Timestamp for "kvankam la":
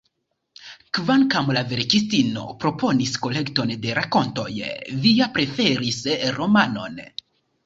0.97-1.61